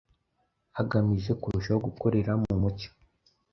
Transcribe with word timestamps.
hagamije 0.77 1.31
kurushaho 1.41 1.79
gukorera 1.87 2.31
mu 2.41 2.53
mucyo, 2.61 2.89